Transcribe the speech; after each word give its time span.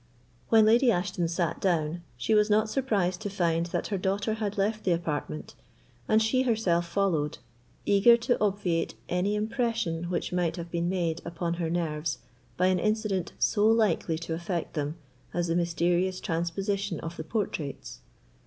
When 0.49 0.65
Lady 0.65 0.89
Ashton 0.89 1.27
sat 1.27 1.61
down, 1.61 2.01
she 2.17 2.33
was 2.33 2.49
not 2.49 2.71
surprised 2.71 3.21
to 3.21 3.29
find 3.29 3.67
that 3.67 3.85
her 3.89 3.99
daughter 3.99 4.33
had 4.33 4.57
left 4.57 4.83
the 4.83 4.93
apartment, 4.93 5.53
and 6.07 6.19
she 6.23 6.41
herself 6.41 6.87
followed, 6.87 7.37
eager 7.85 8.17
to 8.17 8.35
obviate 8.43 8.95
any 9.09 9.35
impression 9.35 10.05
which 10.05 10.33
might 10.33 10.55
have 10.55 10.71
been 10.71 10.89
made 10.89 11.21
upon 11.23 11.53
her 11.61 11.69
nerves 11.69 12.17
by 12.57 12.65
an 12.65 12.79
incident 12.79 13.33
so 13.37 13.67
likely 13.67 14.17
to 14.17 14.33
affect 14.33 14.73
them 14.73 14.95
as 15.35 15.49
the 15.49 15.55
mysterious 15.55 16.19
transposition 16.19 16.99
of 17.01 17.15
the 17.15 17.23
portraits. 17.23 17.99